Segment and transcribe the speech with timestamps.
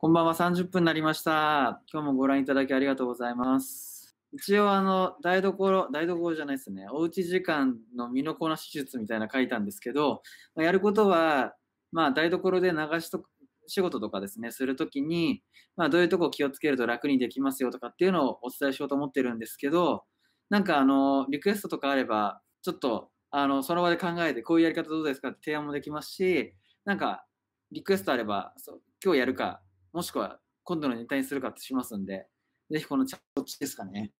[0.00, 1.82] こんばんは、30分になりました。
[1.92, 4.16] 今日もご覧いただきありがとうございます。
[4.32, 6.86] 一応、あの、台所、台所じゃないですね。
[6.88, 10.22] おうち時間の身のこなし術みたいな書いたんですけど、
[10.54, 11.56] まやることは、
[11.90, 13.24] まあ、台所で流しと
[13.66, 15.42] 仕事とかですね、するときに、
[15.76, 20.04] まあ、どういうとこ気をつけると楽にできますよとかっていうのをお伝えしようと思ってるんですけど、
[20.48, 26.54] なんか、あの、リクエストとかあれば、ちょっと、あの、その場で考えて、こういうやり方どうですかって提案もできますし、
[26.84, 27.24] なんか、
[27.72, 29.60] リクエストあれば、そう今日やるか、
[29.98, 32.28] もしくは今度のネタにするかってしますんで、
[32.70, 34.12] ぜひこのチャットですかね。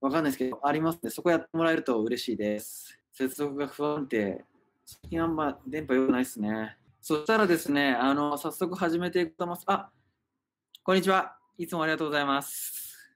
[0.00, 2.98] わかんないですけど、ありますんで、そこやってもらえると嬉しいです。
[3.12, 4.44] 接続が不安定。
[4.84, 6.76] 最近あんま電波良くないですね。
[7.00, 9.64] そしたらですね、あの、早速始めていくと思います。
[9.68, 9.92] あ、
[10.82, 11.36] こんにちは。
[11.56, 13.14] いつもありがとうございます。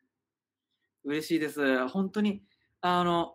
[1.03, 1.89] 嬉しいです。
[1.89, 2.45] 本当に、
[2.83, 3.35] あの、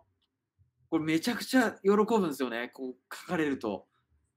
[0.88, 2.70] これめちゃくちゃ喜ぶんですよね。
[2.72, 3.86] こう書かれると。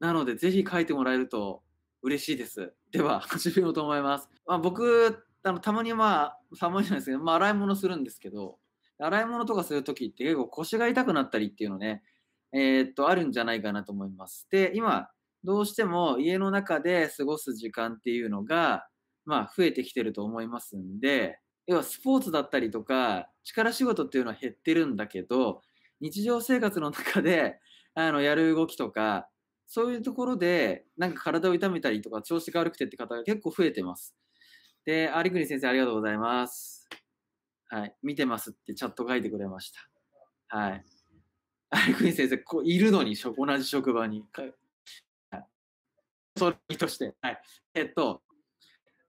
[0.01, 1.63] なので、ぜひ書いてもらえると
[2.05, 2.71] 嬉しいです。
[2.91, 4.29] では、 始めようと思います。
[4.45, 8.59] まあ、僕、あのたまにまあ、たまにじゃないですけど、まあ、洗い物するんですけど、
[8.99, 12.03] 洗い物とかするときって結構腰が痛くなったりっていうのね、
[12.53, 14.47] えーっと、あるんじゃないかなと思います。
[14.51, 15.09] で、今、
[15.43, 18.87] どうしても家の中で過ごす時間っていうのが、
[19.25, 25.63] まあ、増えてきてると思いますんで、要はスポーツだったりとか、力仕事っていうのは減ってるんだけど、
[26.01, 27.59] 日常生活の中で、
[27.95, 29.27] あの、やる動きとか、
[29.67, 34.15] そういうところで、なんか体を痛めたりとか、調子が悪くてって方が結構増えてます。
[34.85, 36.87] で、有国先生ありがとうございます。
[37.67, 37.95] はい。
[38.03, 40.57] 見てますってチャット書いてくれました。
[40.57, 40.85] はい。
[41.89, 44.23] 有国先生、こう、いるのに、同じ職場に。
[44.31, 45.45] かはい。
[46.37, 47.15] それとして。
[47.21, 47.41] はい。
[47.73, 48.21] えっと、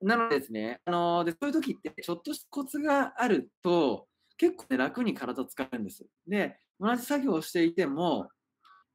[0.01, 6.07] なのでですね、あので、そういう時って、ちょっとしたコツがあると、結構ね、楽に体使うんです。
[6.27, 8.29] で、同じ作業をしていても、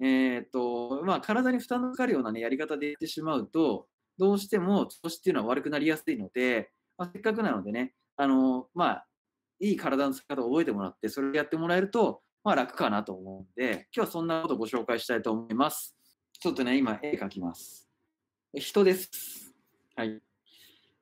[0.01, 9.07] えーっと、まあ、体に負担のかかるようなね、やり方でやってしまうと、どうしても調子っていうのは悪くなりやすいので、まあ、せっかくなのでね、あの、まあ、
[9.59, 15.95] いい体の使い方を覚えてもらって、それをやってもらえると、まあ楽かなと思うんで、今日はそんなことをご紹介したいと思います。
[16.39, 17.87] ちょっとね、今絵描きます。
[18.55, 19.53] 人です。
[19.95, 20.19] はい。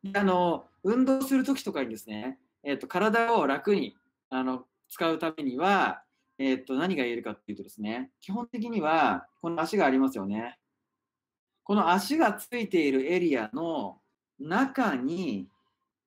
[0.03, 3.95] であの、運動するときとかにですね、えっ、と、体を楽に、
[4.29, 6.03] あの、使うためには、
[6.39, 10.57] えっ、と、何が言えるかっていうとですね、基本的には、この足がありますよね。
[11.63, 13.99] この足がついているエリアの
[14.39, 15.49] 中に、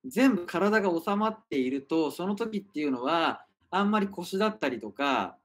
[0.06, 5.36] 全部体が収まっていると、その時っていうのは、あんまり腰だったりとか、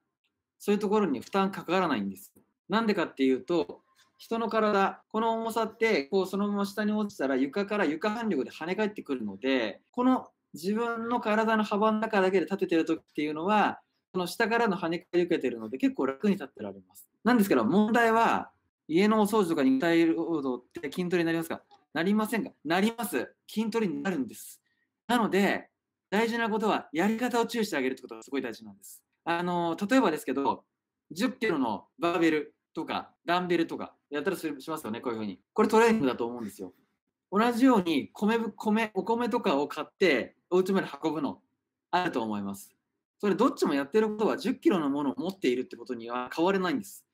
[0.58, 2.34] そういうところに負担かからないんです。
[2.70, 3.82] なんでかっていうと、
[4.18, 13.82] 人の体、この重さって、こうそのまま下に落ちたら床から床反力で跳ね返ってくるので、この自分の体の幅の中だけで立ててる時っていうのは、
[14.18, 17.08] この下からの跳ね返り受けてるので結構楽に立ってられます。
[17.24, 18.50] なんですけど、問題は、
[18.88, 21.62] 家のお掃除とか肉体労働って筋トレになりますか？
[21.94, 22.50] なりませんか？
[22.66, 23.36] なります。
[23.48, 24.60] 筋トレになるんです。
[25.08, 25.70] なので、
[26.10, 29.04] 大事なことは、やり方を注意してあげるってことがすごい大事なんです。
[29.24, 30.64] あの、例えばですけど、
[31.12, 35.40] 10キロのバーベルとか、ダンベルとか、やったらしますよね、こういうふうに。
[35.54, 36.74] これトレーニングだと思うんですよ。
[37.32, 41.44] 同じように、米、米、お米とかを買って、お家まで運ぶの、
[41.92, 42.77] あると思います。
[43.20, 47.06] それ、どっちもやってることは、10キロのものを持っているってことには変われないんです。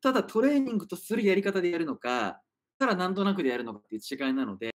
[0.00, 2.40] ただ、トレーニングとするやり方でやるのか、
[2.78, 4.74] ただなんとなくでやるのかっていう違いなので、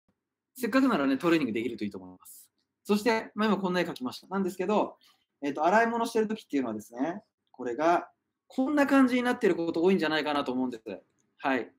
[0.54, 2.48] せっかくならね、トレーニングできるといいと思います。
[2.84, 4.26] そして、まあ、今こんな絵描きました。
[4.28, 4.96] なんですけど、
[5.42, 8.08] えっ、と、洗い物してるときっていうのはですね、これが、
[8.48, 11.02] こんな感じになってること多いんじゃないかなと思うんです。
[11.38, 11.70] はい。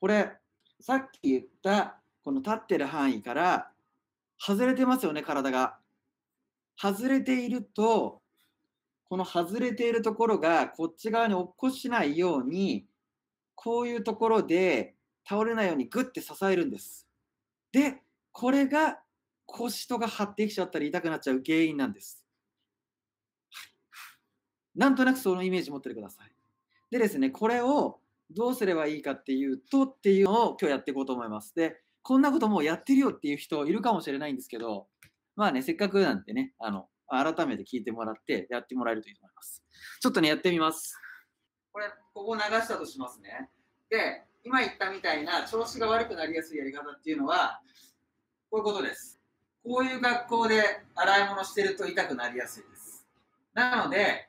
[0.00, 0.32] これ、
[0.80, 3.70] さっき言った、この立ってる範囲から、
[4.38, 5.78] 外れてますよね、体が。
[6.76, 8.20] 外れていると、
[9.08, 12.86] この外れているところが、こっち側に落っこしないように、
[13.54, 14.94] こういうところで
[15.28, 17.08] 倒れないようにグッて支えるんです。
[17.72, 18.02] で、
[18.32, 19.00] これが
[19.46, 22.24] 腰とか張ってきちゃったり痛くなっちゃう原因なんです。
[24.74, 26.32] なんとなくそのイメージ持っててください。
[26.90, 31.54] でですね、これをどうすればいいかっていうとっていうのを今日やっていこうと思います。
[31.54, 34.86] で、こんなこともうやってるよっていう人いるかもしれないんですけど、
[35.34, 39.62] まあね、せっかくなんでね、あの、改めて聞いてもらってやってもらえるといいと思います。
[40.00, 40.98] ちょっとね、やってみます。
[41.72, 43.50] これ、ここ流したとしますね。
[43.90, 47.60] で、今言ったみたいな調子が悪くなりやすいやり方っていうのは、
[48.50, 49.20] こういうことです。
[49.64, 53.06] こういう学校で洗い物してると痛くなりやすいです。
[53.54, 54.28] なので、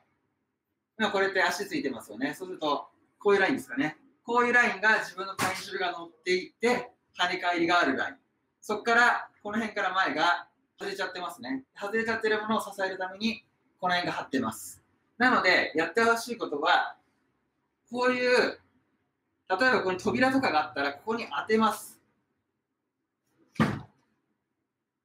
[0.98, 2.34] 今これって足ついてますよね。
[2.34, 2.88] そうすると、
[3.18, 3.96] こういうラインですかね。
[4.22, 8.16] こういうラインが自分の体重が乗っていって、跳ね返りがあるライン。
[8.60, 10.49] そこから、この辺から前が
[10.80, 11.62] 外れちゃってますね。
[11.78, 13.44] 外れちゃってるものを支えるために、
[13.78, 14.82] この辺が張ってます。
[15.18, 16.96] なので、やってほしいことは、
[17.90, 18.58] こういう、例え
[19.48, 22.00] ばここに扉とかがあったら、ここに当てます。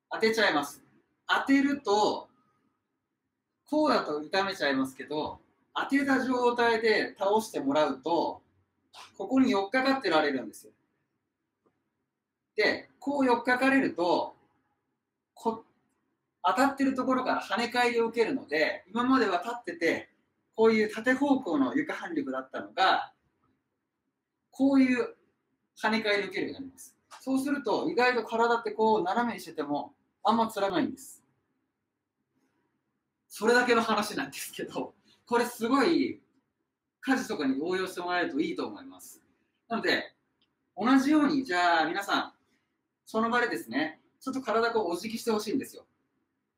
[0.10, 0.82] 当てちゃいます。
[1.28, 2.30] 当てると、
[3.70, 5.42] こうだと痛めちゃいますけど、
[5.74, 8.42] 当てた状態で倒してもらうと、
[9.18, 10.72] ここに寄っかかってられるんですよ。
[12.56, 14.35] で、こう寄っかかれると、
[15.36, 15.64] こ
[16.44, 20.10] 当たってるところから跳ね返りを受けるので、今までは立ってて、
[20.56, 23.12] こういう縦方向の床反力だったのが、
[24.52, 25.16] こういう
[25.80, 26.96] 跳ね返りを受けるようになります。
[27.22, 29.94] そうすると、意外と体ってこう斜めにしてても、
[30.24, 31.24] あんまつらないんです。
[33.28, 34.94] それだけの話なんですけど、
[35.26, 36.22] これすごい
[37.02, 39.22] 家事とかに応用してもらえるといいと思います。
[39.68, 40.14] なので、
[40.78, 42.34] 同じように、じゃあ皆さん、
[43.06, 45.86] その場でですね、ちょっと体こうお辞儀してほしいんですよ。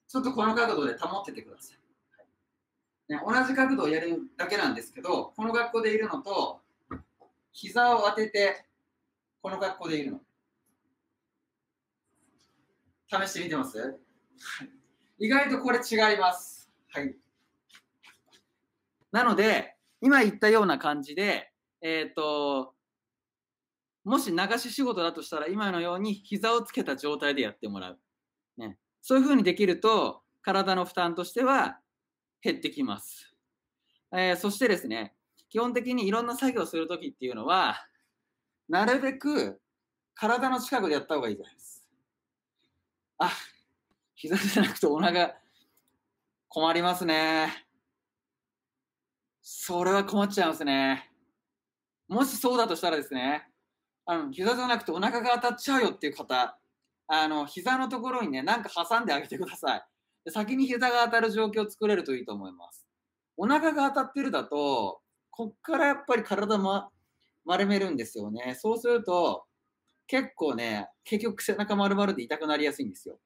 [0.07, 1.77] ちょっとこの角度で保っててください。
[3.13, 6.61] ね、同じ角度をやるだけなんですけど、この学校でいるのと、
[7.51, 8.65] 膝を当てて、
[9.41, 10.21] この格好でいるの。
[13.09, 13.97] 試してみてます？
[15.19, 16.69] 意外とこれ違います。
[16.89, 17.15] はい。
[19.11, 21.51] なので、今言ったような感じで、
[21.81, 22.75] えっ、ー、と、
[24.07, 27.99] もし流し仕事だとしたら、今のように膝をつけた状態でやってもらう。
[28.55, 28.77] ね。
[29.01, 31.81] そういうふうにできると、体の負担としては
[32.41, 33.35] 減ってきます。
[34.13, 35.13] えー、そしてですね、
[35.49, 37.85] 基本的にいろんな作業をするときっていうのは、
[38.69, 39.59] なるべく
[40.15, 41.85] 体の近くでやった方がいいじゃないです。
[43.17, 43.31] あ、
[44.15, 45.35] 膝じゃなくてお腹
[46.47, 47.67] 困りますね。
[49.41, 51.11] それは困っちゃいますね。
[52.07, 53.46] もしそうだとしたらですね、
[54.09, 56.57] あの、膝じゃなくてお腹が当たっちゃうよっていう方、
[57.09, 59.83] あの、膝のところにね、なんか挟んであげてください。
[60.25, 62.85] で先に膝が当たる状況を作れるといいと思います。
[63.35, 66.89] お腹が当たってるだと、こっからやっぱり体、ま、
[67.45, 68.55] 丸めるんですよね。
[68.59, 69.45] そうすると、
[70.07, 73.19] 結構ね、結局背中丸々で痛くなりやすいんですよ。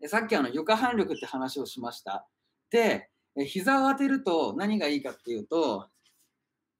[0.00, 2.26] でさっきあの床反力って話をしました。
[2.70, 3.10] で、
[3.46, 5.88] 膝を当てると何がいいかっていうと、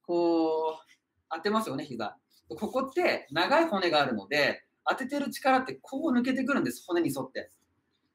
[0.06, 0.86] こう、
[1.30, 2.19] 当てますよね、膝。
[2.50, 7.50] ここって長い骨があるので、当ててる力ってこう抜けてくるんです、骨に沿って。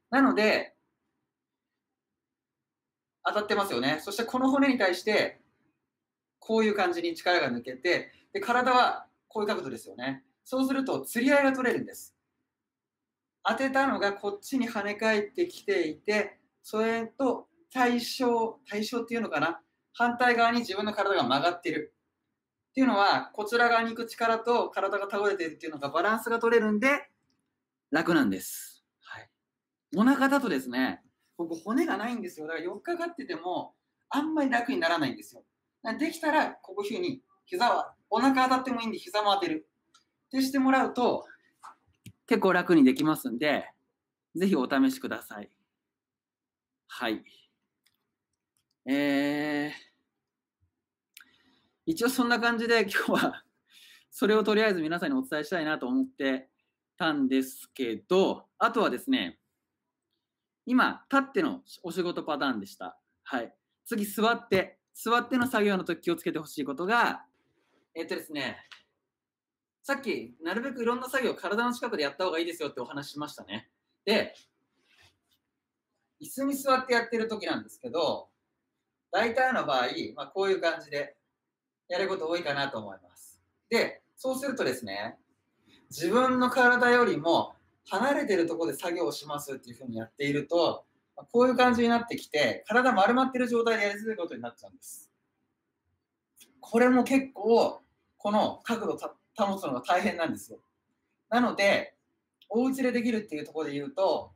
[0.10, 0.76] なので、
[3.24, 4.00] 当たってますよね。
[4.02, 5.42] そしてこの骨に対して、
[6.40, 10.24] こういう感じに力が抜けて、で、体はこういう角度ですよね。
[10.44, 12.16] そうすると、釣り合いが取れるんです。
[13.44, 19.60] 当てたのがこっちに跳ね返ってきていて、それと対象、対象っていうのかな？
[19.94, 21.95] 反対側に自分の体が曲がってる。
[22.76, 27.08] っていうのは、こちら側に行く力と体が倒れているっていうのがバランスが取れるんで、
[27.90, 28.84] 楽なんです。
[29.00, 29.30] はい。
[29.96, 31.02] お腹だとですね、
[31.38, 32.48] ここ骨がないんですよ。
[32.48, 33.76] だから4日がってても、
[34.10, 35.46] あんまり楽にならないんですよ。
[35.98, 39.70] できたら、こういうふうに、膝は、お腹当たってもいいんで、膝も当てる。
[40.28, 41.26] ってしてもらうと、
[42.28, 43.72] 結構楽にできますんで、
[44.36, 45.50] ぜひお試しください。
[46.88, 47.24] はい。
[48.86, 49.85] えー、
[51.86, 53.44] 一応そんな感じで今日は
[54.10, 56.50] それをとりあえず皆さんにお伝えしたいなと思って
[56.98, 59.40] たんですけど、あとはですね、
[60.66, 62.98] 今、立ってのお仕事パターンでした。
[63.24, 63.54] はい。
[63.86, 64.80] 次、座って。
[64.94, 67.26] 座っての作業の時気をつけてほしいことが、
[67.94, 68.58] えっとですね、
[69.84, 73.70] さっき、なるべくいろんな作業体の近くでやった方がいいですよってお話しましたね。
[74.06, 74.34] で、
[76.22, 78.30] 椅子に座ってやってる時なんですけど、
[79.12, 81.16] 大体の場合、まあ、こういう感じで
[81.88, 83.40] やること多いかなと思います。
[83.70, 85.18] で、そうするとですね、
[85.90, 87.56] 自分の体よりも
[87.88, 90.86] 離れてるところで作業をしますっていうふうにやっていると、
[91.32, 95.12] こういう感じになってきて、体丸まってる状態でやりづらいことになっちゃうんです。
[96.60, 97.82] これも結構、
[98.18, 98.98] この角度
[99.38, 100.60] 保つのが大変なんですよ。
[101.30, 101.96] なので、
[102.50, 104.34] お家でできるっていうところで言うと、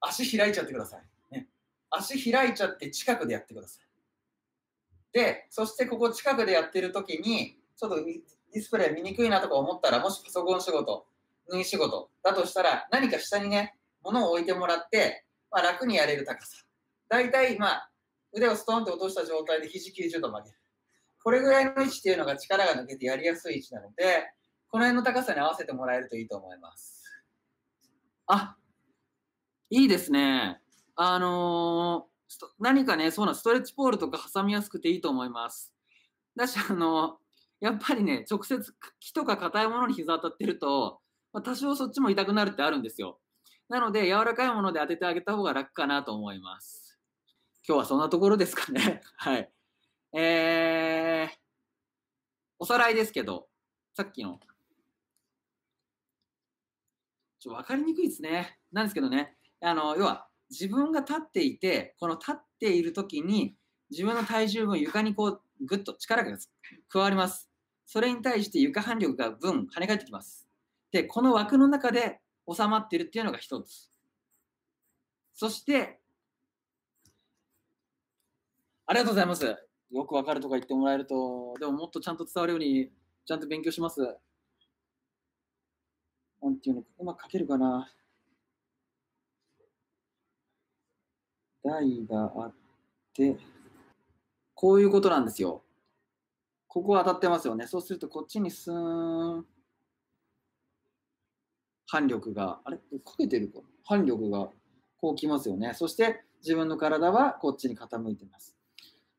[0.00, 1.34] 足開いちゃってください。
[1.34, 1.48] ね、
[1.90, 3.89] 足開いちゃって近くでやってください。
[5.12, 11.06] で、そしてここ近くでやってる時に、ちょっとディスプレイ見にくいなとか思ったら、もしパソコン仕事、
[11.48, 16.64] 縫い仕事だとしたら、何か下にね、物を置いてもらって、まあ、楽にやれる高さ。
[17.08, 17.90] だいたい、まあ、
[18.32, 20.56] 腕をストンと落とした状態で肘90度曲げる。
[21.22, 24.32] これぐらいの位置っていうのが力が抜けてやりやすい位置なので、
[24.68, 27.02] この辺の高さに合わせてもらえるといいと思います。
[28.26, 28.56] あ、
[29.68, 30.60] いいですね。
[30.94, 32.09] あのー、
[32.58, 35.72] 何かね、そうなストレッチポールとか挟みやすくていいと思います。
[36.36, 37.18] だし、あの、
[37.60, 41.00] やっぱりね、直接木とか硬いものに膝当たってると、
[41.32, 43.18] まあ、多少そっちも痛くなるってあるんですよ。
[43.68, 46.98] なので、柔らかいもので当ててあげた方が楽かなと思います。
[47.66, 49.02] 今日はそんなところですかね。
[49.16, 49.52] はい。
[50.12, 51.38] えー、
[52.58, 53.48] おさらいですけど、
[53.94, 54.40] さっきの、
[57.38, 58.58] ちょっと分かりにくいですね。
[58.72, 63.54] なんですけどね、あの要は自分が立っていて、この立っている時に
[63.90, 66.36] 自分の体重分床にこうぐっと力が
[66.88, 67.48] 加わります。
[67.86, 70.48] それに対して床反力が分跳ね返ってきます。
[70.92, 72.20] で、この枠の中で
[72.52, 73.90] 収まっているっていうのが一つ。
[75.34, 76.00] そして、
[78.86, 79.56] ありがとうございます。
[79.90, 82.90] よくわかるとか言ってもらえると、でももっとちゃんと伝わるように、
[83.24, 84.00] ちゃんと勉強します。
[86.42, 87.92] なんていうの、うまく書けるかな。
[91.70, 92.54] 台があっ
[93.14, 93.36] て、
[94.54, 95.62] こういうことなんですよ。
[96.66, 97.66] ここ当たってますよね。
[97.66, 99.46] そうすると、こっちにスーン、
[101.86, 102.76] 反力が、あれ？
[102.76, 103.60] かけてるか？
[103.84, 104.48] 反力が
[105.00, 105.72] こうきますよね。
[105.74, 108.56] そして自分の体はこっちに傾いてます。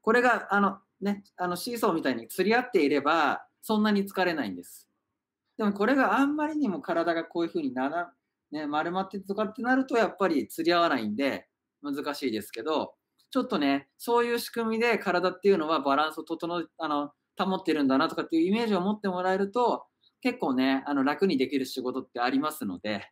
[0.01, 4.87] これが、あの、ね、あのシーソーみたいに釣り合っていれば、そんなに疲れないんです。
[5.57, 8.11] でもこれがあんまりにも体がこういうふうになら、
[8.51, 11.47] ね、丸まってとかってなると、やっぱり釣り合わないんで、
[11.81, 12.93] 難しいですけど、
[13.31, 19.85] ちょっとね、そういう仕組みで体っていうのはバランスを整え、あの、保ってるんだなとかっていうイメージを持ってもらえると、
[20.21, 23.09] 結構ね、あの、楽にできる仕事ってありますので、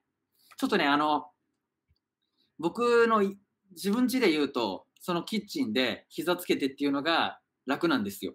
[0.57, 1.27] ちょっとね、あの、
[2.59, 3.21] 僕の
[3.71, 8.33] 自分家で言うと、そのキッチンで膝つけてっていうのが楽なんですよ。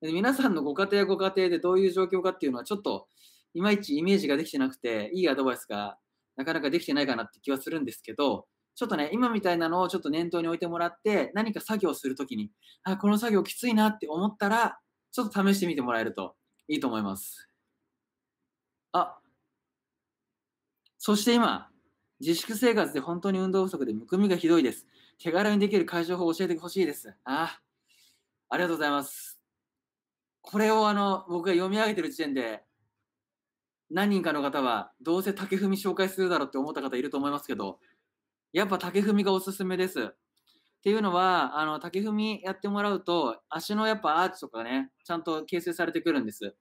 [0.00, 3.08] で皆さんのご家庭ご家庭でどういう状況かっていうのはちょっと
[3.54, 5.98] いまいちイメージができてなくて、いいアドバイスが
[6.36, 12.52] なかなかできてないかなって気はするんですけど、ちょっとね、今みたいなのをちょっと念頭に置いてもらって、何か作業するときに、
[12.84, 14.78] あ、この作業きついなって思ったら、
[15.12, 16.36] ちょっと試してみてもらえると
[16.68, 17.48] いいと思います。
[18.92, 19.18] あ、
[20.98, 21.70] そして今、
[22.20, 24.86] 自粛生活で本当に運動不足でむくみがひどいです。
[25.18, 27.14] 手軽にできる解消法を教えてほしいです。
[27.24, 27.58] あ、
[28.50, 29.40] ありがとうございます。
[30.42, 32.62] これをあの、僕が読み上げてる時点で、
[33.90, 37.78] 何人かの方は、どうせ竹踏み紹介するだろうって思った方いると思いますけど、
[38.52, 40.02] やっぱ竹踏みがおすすめです。
[40.02, 40.08] っ
[40.82, 46.54] ていうのは、あの、竹踏みやってもらうと、足のやっぱアーチとかね、ちゃんと形成されてくるんです。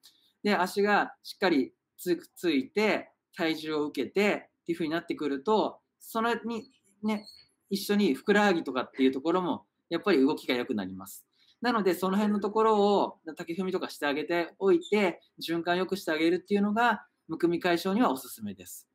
[0.44, 6.72] で、足がしっかりつついて、体重を受けてっていう風になってくると、それに
[7.04, 7.26] ね、
[7.70, 11.28] 一緒にふくらはぎとかっていうところも、やっぱり動きが良くなります。
[11.62, 18.88] なので、その辺のところを竹踏みとかしてあげておいて、循環良くしてあげるっていうのが、むくみ解消にはおすすめです。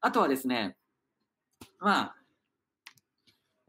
[0.00, 0.76] あとはですね、
[1.80, 2.16] まあ、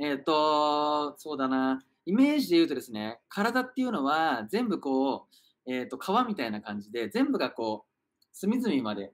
[0.03, 5.27] えっ、ー、と、そうだな、イメージで言うとですね、体っていうのは全部こ
[5.65, 9.13] う、えっ、ー、と、川みたいな感じで、全部がこう、隅々まで、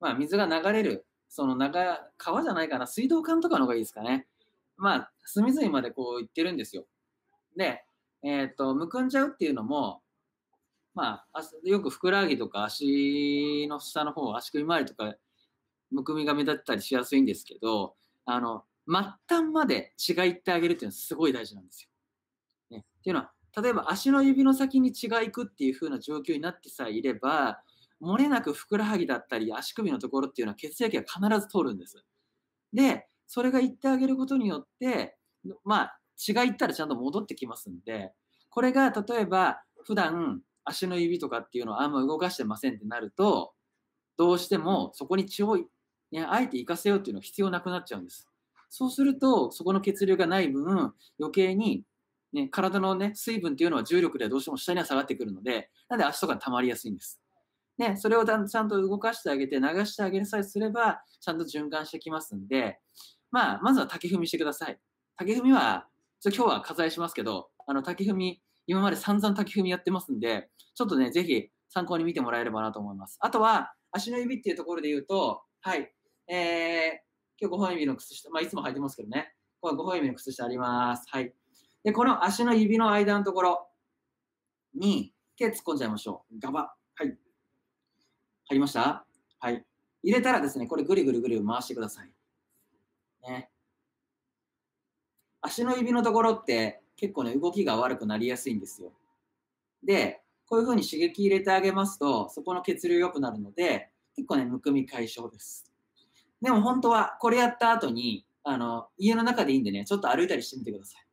[0.00, 1.70] まあ、水が流れる、その流、
[2.16, 4.26] 川じゃないかな、水道管とかの方がいいですかね。
[4.78, 6.86] まあ、隅々までこう行ってるんですよ。
[7.54, 7.84] で、
[8.22, 10.00] えっ、ー、と、むくんじゃうっていうのも、
[10.94, 15.14] まあ、よくふくらはぎとか足の下の方、足首周りとか、
[15.90, 21.88] むくみが目立ったりしやすいんですけど、あの、末端まで血がいってあげるっていうのはすごい大事なんです
[22.70, 22.78] よ。
[22.78, 27.62] ね、っていうのは、例えば足の指の先に血が行くっていう風な状況になってさえいれば、
[28.02, 32.04] 漏れなくふくらはぎだったり足首のところっていうのは血液が必ず通るんです。
[32.72, 35.16] で、それが行ってあげることによって、
[35.64, 38.12] まあ、血が行ったらちゃんと戻ってきますんで、
[38.50, 43.54] これが例えば普段足の指とかっていうのをあんま動かしてませんってなると、
[44.16, 45.56] どうしてもそこに血を、
[46.10, 48.28] ね、あえて行かせようっていうのは必要なくなっちゃうんです。
[48.74, 51.84] そうすると、そこの血流がない分、余計に、
[52.32, 57.20] ね、体の、ね、水分っていうのは重力ではどうしても下には下がってくるので、なんで足とか溜まりやすいんです。
[57.76, 62.80] ね、それをちゃんと動かしてあげて、流してあげるさえすれば、ちゃんと循環してきますんで、
[63.30, 64.80] まあ、まずは竹踏みしてください。
[65.18, 65.86] 竹踏みは、
[66.20, 73.18] ちょ今日は割愛しますけど、あの、竹踏み、今まで散々竹踏みやってますんで、ちょっとね、ぜひ参考に見てもらえればなと思います。
[73.20, 75.92] あとは、足の指っていうところで言うと、はい、
[76.28, 77.11] えー、
[77.42, 79.34] 今日5本指の靴下、まあ、いつも履いてますけどね。
[79.60, 81.04] これ5本指の靴下あります。
[81.08, 81.34] はい。
[81.82, 83.66] で、この足の指の間のところ
[84.76, 86.38] に手突っ込んじゃいましょう。
[86.38, 86.72] ガバ。
[86.94, 87.08] はい。
[87.08, 87.16] 入
[88.52, 89.04] りました？
[89.40, 89.66] はい。
[90.04, 92.10] 入れたらですね、これぐりぐりぐり回してください。
[93.28, 93.50] ね。
[95.40, 98.92] 足の指のところって結構ね、動きが悪くなりやすいんですよ。
[99.82, 105.71] で、こういうふうに刺激入れてあげますと、そこの血流良くなるので、結構ね、むくみ解消です。
[106.42, 111.06] でも本当はこれやった後に、あの、家の中でいいんでね、ちょっと歩いたりしてみてください。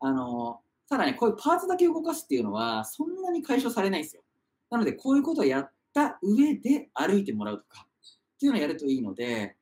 [0.00, 4.22] あの、ただね、こういうパーツだけ動かすっていうのは、そんなに解消されないんですよ。
[4.70, 7.86] なので、こういうことをやった上で歩いてもらうとか、
[8.36, 9.56] っていうのをやるといいので、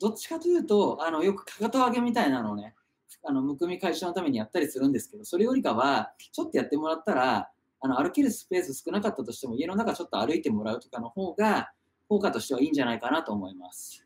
[0.00, 2.74] どっちかというと、あの、よくかかと上げみたいなのをね、
[3.22, 7.50] あの、むくみ解消のためにやったりするんですけど、それよりかは、ちょっとやってもらったら、
[7.80, 11.70] あの、歩けるスペース少なかったとしても、家の中ちょっと歩いてもらうとかの方が、
[12.08, 14.03] 効果としてはいいんじゃないかなと思います。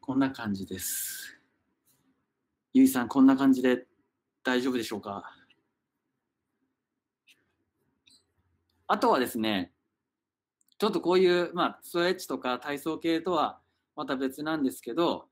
[0.00, 1.38] こんな感じです。
[2.72, 3.86] ゆいさん、こんな感じで
[4.42, 5.22] 大丈夫でしょうか？
[8.86, 9.72] あとはですね、
[10.78, 13.60] ちょっとこういう、まあ、ストレッチとか体操系とは
[13.96, 15.28] また別なんですけど、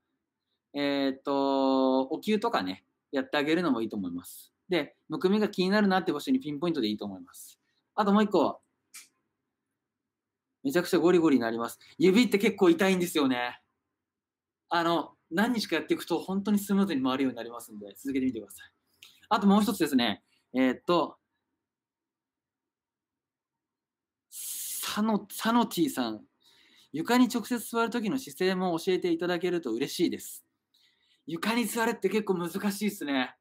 [0.73, 4.53] えっ、と、お灸とかね、やってあげるのもいいと思います。
[4.69, 7.59] で、むくみが気になるなって場所にピンポイントでいいと思います。
[7.95, 8.61] あともう一個、
[10.67, 11.79] めちゃくちゃゴリゴリになります。
[11.97, 13.61] 指って結構痛いんですよね。
[14.67, 18.71] あの、何日かやっていくと本当にスムーズに回るようになりますんで、続けてみてください。
[19.29, 21.15] あともう一つですね、えー、っと、
[24.29, 26.25] サノ、サノティさん、
[26.91, 30.43] 床に直接座るときの姿勢も教えていただけると嬉しいです。
[31.27, 33.37] 床に座るって結構難しいですね。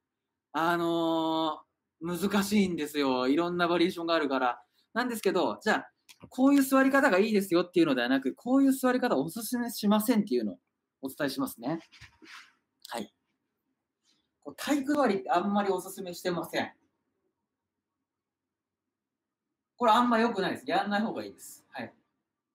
[0.52, 3.26] あのー、難しいんですよ。
[3.26, 4.62] いろんなバリエーションがあるから。
[4.94, 5.90] なんですけど、じゃあ、
[6.28, 10.58] こういう座り方がいいですよっていうのではなく、こういう座り方をお勧めしませんっていうのを
[11.02, 11.80] お伝えしますね。
[12.88, 13.12] はい。
[14.56, 16.72] 体育座りってあんまりお勧めしてません。
[19.76, 20.64] これあんま良くないです。
[20.66, 21.64] やんない方がいいです。
[21.70, 21.92] はい。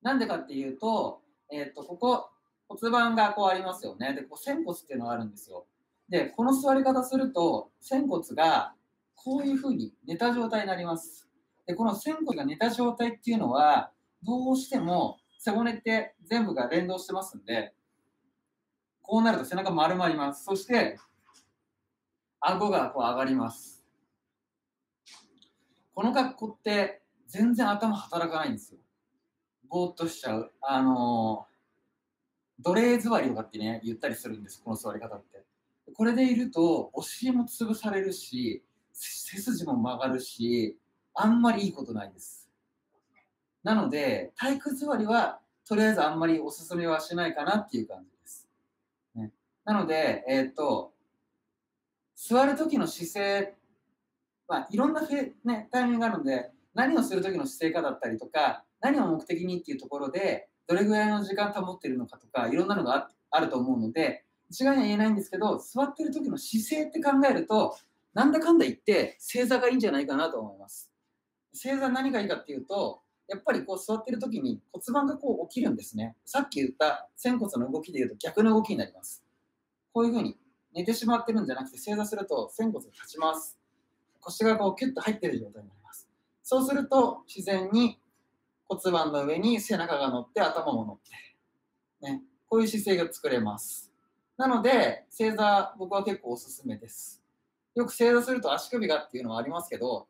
[0.01, 2.29] なんでかっていうと、えっ、と、ここ、
[2.67, 4.13] 骨盤がこうありますよね。
[4.13, 5.65] で、こう仙骨っていうのがあるんですよ。
[6.09, 8.73] で、この座り方すると、仙骨が
[9.15, 11.29] こういうふうに寝た状態になります。
[11.71, 13.91] で、この仙骨が寝た状態っていうのは、
[14.23, 17.73] どうしても背骨って全部が連動してますんで、
[19.01, 20.43] こうなると背中丸まります。
[20.43, 20.99] そして、
[22.41, 23.85] 顎がこう上がります。
[25.93, 28.79] この格好って全然頭働かないんですよ。
[29.69, 30.51] ぼーっとしちゃう。
[30.59, 35.45] あのー、奴隷座りとかってね、言ったりするんです、この座り方って。
[35.93, 38.61] これでいると、お尻も潰されるし、
[38.91, 40.77] 背筋も曲がるし、
[41.13, 42.49] あんまりいいことないです。
[43.63, 48.47] なので、体育座りは、とりあえずあんまりおすすめはしないかなっていう感じです。
[49.15, 49.31] ね、
[49.65, 50.93] なので、えー、っと、
[52.15, 53.55] 座る時の姿勢、
[54.47, 55.01] まあ、いろんな
[55.43, 67.77] ね、タイミングがあるので、何をする時の姿勢かだったりとか、何を目的にっていうところで、どれぐらいの時間保ってるのかとか、いろんなのがあると思うので、一概には言えないんですけど、座ってる時の姿勢って考えると、
[68.13, 70.90] なんだかんだ言って正座がいいんじゃないかなと思います。
[71.53, 76.15] 正座何がいいかっていうと、やっぱりこう座ってる時に骨盤がこう起きるんですね。
[76.25, 79.23] さっき言った仙骨の動きで言うと逆の動きになります。
[79.93, 80.37] こういうふうに
[80.73, 83.57] 寝てしまってるんじゃなくて正座すると仙骨が立ちます。
[84.19, 86.09] 腰がこうキュッと入ってる状態になります。
[86.43, 87.99] そうすると自然に
[88.67, 90.97] 骨盤の上に背中が乗って頭も乗っ
[92.01, 93.91] て、ね、こういう姿勢が作れます。
[94.37, 97.21] なので、正座、僕は結構おすすめです。
[97.75, 100.07] よく正座すると足首がっていうのはありますけど、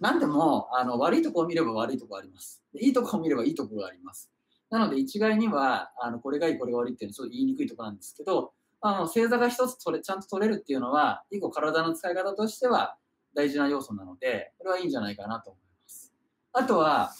[0.00, 2.62] 何でもあの悪いところを見れば悪いところあります。
[2.80, 4.30] いいところを見ればいいところがあります。
[4.70, 12.96] なので、一概には、あのこれがいい、これが悪いっていうのはちょっと言いにくいところなんですけど、あの正座が一つ取れちゃんと取れるっていうのは、一個体の使い方としては
[13.34, 16.12] 大事な要素なので、これはいいんじゃないかなと思います。
[16.52, 17.12] あとは、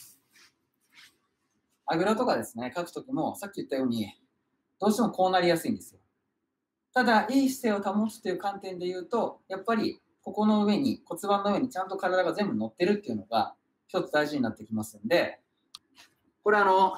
[1.86, 4.12] あぐらとかですね、書くときも、さっき言ったように、
[4.80, 6.00] どうしてもこうなりやすいんですよ。
[6.92, 13.54] ただ、いい姿勢を保つという観点で言うと、やっぱりここの上に、骨盤の上にちゃんと体が全部乗ってるっていうのが
[13.86, 15.40] 一つ大事になってきますんで、
[16.42, 16.94] これあの、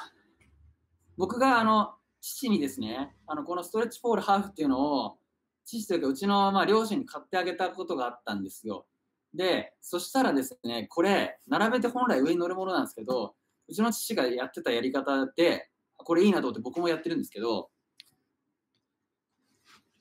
[1.17, 5.19] 僕があの、父にですね、あの、このストレッチポールハーフっていうのを、
[5.65, 8.87] 父というかうちのまあ両親に買ってあげたことがあったんですよ。
[9.33, 13.35] で、そしたらですね、これ、並べて本来上に乗るものなんですけど、
[13.67, 17.71] うちの父がやってたやり方で、これいいなと思って僕もやってるんですけど、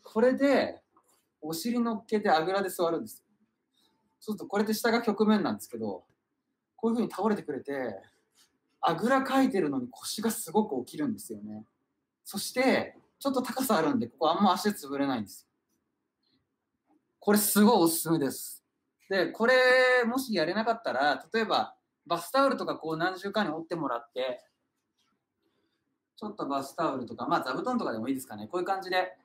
[0.04, 0.83] これで、
[1.44, 3.24] お尻乗っけてあぐらで座るんです。
[4.20, 6.06] そうすると、これって下が曲面なんですけど、
[6.76, 8.02] こういうふうに倒れてくれて、
[8.82, 11.66] あぐらかいてるのに腰がすごく起きるんですよね。
[12.24, 15.50] そして、ちょっと高さあるんで、ここあんま足潰れないんですよ。
[17.20, 18.64] これすごいおすすめです。
[19.10, 19.54] で、これ、
[20.06, 21.76] もしやれなかったら、例えば、
[22.06, 24.44] バスタオルとかこう何重かに折ってもらって、
[26.18, 28.48] ちょっとバスタオルとか、まあ座布団とかでもいいですかね。
[28.48, 29.18] こういう感じで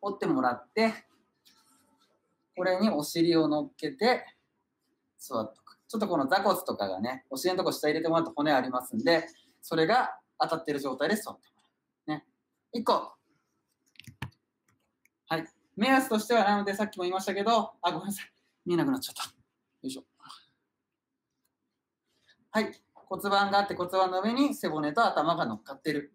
[0.00, 0.92] 折ってもらって、
[2.60, 4.22] これにお尻を乗っけて
[5.18, 5.78] 座っとく。
[5.88, 9.26] ちょっとこの座骨とかがね、お尻のとこ下入れてもらうと骨ありますんで、
[9.62, 11.62] それが当たってる状態で座っても
[12.06, 12.18] らう。
[12.18, 12.26] ね。
[12.74, 13.14] 1個。
[15.26, 15.46] はい。
[15.74, 18.32] 目安としては、なのでさっきも言いましたけど、あ、ごめんなさい。
[18.66, 19.24] 見えなくなっちゃった。
[19.24, 19.30] よ
[19.84, 20.04] いしょ。
[22.50, 22.78] はい。
[22.92, 26.12] 骨盤があって骨盤の上に背骨と頭が乗っかってる。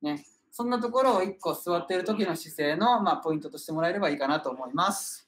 [0.00, 0.24] ね。
[0.52, 5.27] そんなところを1個座っている時の姿勢の、まあ、ポイントとしてもらえればいいかなと思います。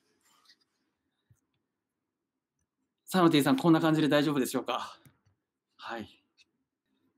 [3.12, 4.96] サノティさん、こんな感じで大丈夫でしょうか？
[5.76, 6.08] はい。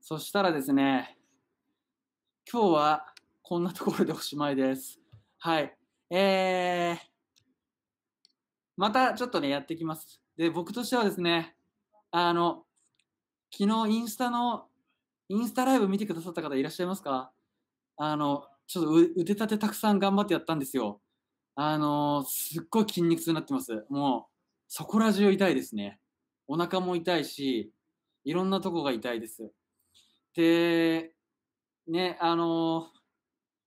[0.01, 1.19] そしたらですね、
[2.51, 3.05] 今日は
[3.43, 4.99] こんなところでおしまいです。
[5.37, 5.77] はい。
[6.09, 6.97] えー、
[8.75, 10.19] またちょっとね、やっていきます。
[10.35, 11.55] で、僕としてはですね、
[12.09, 12.63] あの、
[13.55, 14.65] 昨日インスタの、
[15.29, 17.31] インスタライブ見てくださった方いらっしゃいますか？
[17.97, 21.01] あの、ちょっと腕立てたくさん頑張ってやったんですよ。
[21.53, 23.85] あの、すっごい筋肉痛になってます。
[23.91, 24.32] もう、
[24.75, 25.99] そこら中痛いですね。
[26.47, 27.71] お腹も痛いし、
[28.23, 29.51] いろんなとこが痛いです。
[30.35, 31.11] で、
[31.87, 32.87] ね、あの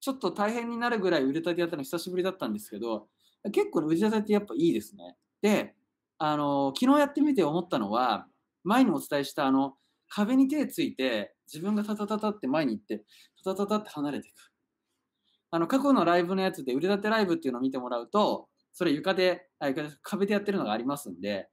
[0.01, 3.07] ちょっと大変になるぐらい腕立てやったの久しぶりだったんですけど、
[3.53, 5.15] 結構腕立てってやっぱいいですね。
[5.43, 5.77] で、
[6.19, 8.27] あの昨日やってみて思ったのは、
[8.65, 9.75] 前にお伝えしたあの、
[10.09, 13.05] 壁に手ついて、自分がタタタタって前に行って、
[13.45, 14.51] タタタタって離れていく。
[15.53, 21.49] あの、過去のライブのやつで腕立てライブっていうのを見てもらうと、それ床で、あ床で壁でやってるのがありますんで、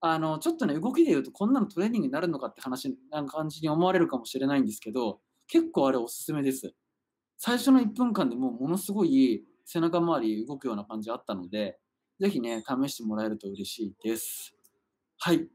[0.00, 6.72] あの、ちょっとね、動きで言うとこんなのトレーニングになるのかって話、な感じに思われるかもしれないんですけど、結構あれおすすめです。
[7.38, 11.76] 最初の1分間でもうものすごい背中周り動くような感じあったので、
[12.20, 14.54] ぜひね、試してもらえると嬉しいです。
[15.18, 15.48] はい。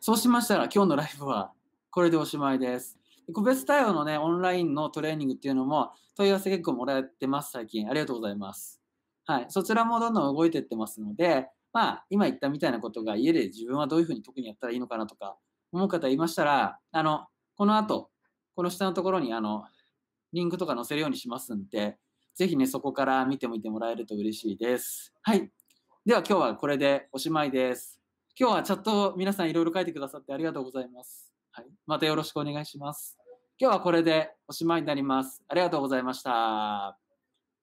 [0.00, 1.52] そうしましたら今日のライブは
[1.90, 3.00] これでおしまいです。
[3.32, 7.90] 個別対応のね、オンラインのトレーニングっていうのも問い合わせ結構もらってます、最近。
[7.90, 8.79] ありがとうございます。
[9.30, 9.46] はい。
[9.48, 15.36] そちらもどんどん動いていってますので、まあ、今言ったみたいなことが家で自分はどういうふうに特にやったらいいのかなとか
[15.70, 18.10] 思う方いましたら、あの、この後、
[18.56, 19.62] この下のところにあの、
[20.32, 21.96] リンクとか載せるようにしますんで、
[22.34, 25.14] ぜひね、そこから見てみてもらえると嬉しいです。
[25.22, 25.48] はい。
[26.04, 28.00] では今日はこれでおしまいです。
[28.36, 31.32] 今日はチャット皆さんいろいろ書いてくださってありがとうございます。
[31.52, 31.66] はい。
[31.86, 33.16] またよろしくお願いします。
[33.60, 35.44] 今日はこれでおしまいになります。
[35.46, 37.09] ありがとうございました。